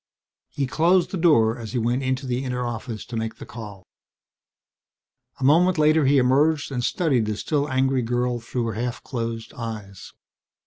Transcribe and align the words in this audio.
He 0.49 0.65
closed 0.65 1.11
the 1.11 1.15
door 1.17 1.59
as 1.59 1.73
he 1.73 1.77
went 1.77 2.01
into 2.01 2.25
the 2.25 2.43
inner 2.43 2.65
office 2.65 3.05
to 3.05 3.15
make 3.15 3.35
the 3.35 3.45
call. 3.45 3.85
A 5.39 5.43
moment 5.43 5.77
later 5.77 6.05
he 6.05 6.17
emerged 6.17 6.71
and 6.71 6.83
studied 6.83 7.27
the 7.27 7.37
still 7.37 7.69
angry 7.69 8.01
girl 8.01 8.39
through 8.39 8.69
half 8.71 9.03
closed 9.03 9.53
eyes. 9.53 10.11